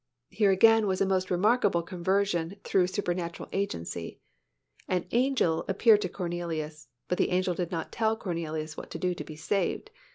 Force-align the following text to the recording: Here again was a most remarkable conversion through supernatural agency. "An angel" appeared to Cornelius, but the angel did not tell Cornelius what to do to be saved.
Here 0.31 0.49
again 0.49 0.87
was 0.87 0.99
a 0.99 1.05
most 1.05 1.29
remarkable 1.29 1.83
conversion 1.83 2.55
through 2.63 2.87
supernatural 2.87 3.47
agency. 3.53 4.19
"An 4.87 5.05
angel" 5.11 5.63
appeared 5.67 6.01
to 6.01 6.09
Cornelius, 6.09 6.87
but 7.07 7.19
the 7.19 7.29
angel 7.29 7.53
did 7.53 7.69
not 7.69 7.91
tell 7.91 8.17
Cornelius 8.17 8.75
what 8.75 8.89
to 8.89 8.97
do 8.97 9.13
to 9.13 9.23
be 9.23 9.35
saved. 9.35 9.91